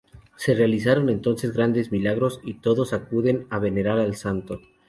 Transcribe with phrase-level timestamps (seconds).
[0.35, 4.59] Se realizan entonces grandes milagros y todos acuden a venerar al santo.